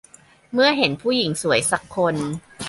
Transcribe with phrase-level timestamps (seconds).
[0.53, 2.15] เมื่อเห็นผู้หญิงสวยสักคน